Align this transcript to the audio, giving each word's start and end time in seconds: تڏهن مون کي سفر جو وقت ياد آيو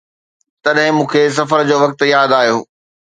تڏهن 0.63 0.89
مون 0.95 1.07
کي 1.11 1.21
سفر 1.37 1.59
جو 1.69 1.75
وقت 1.83 1.99
ياد 2.13 2.29
آيو 2.41 2.57